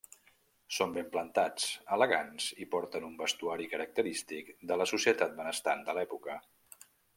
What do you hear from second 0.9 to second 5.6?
ben plantats, elegants i porten un vestuari característic de la societat